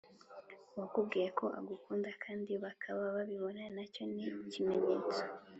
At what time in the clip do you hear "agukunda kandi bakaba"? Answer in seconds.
1.59-3.01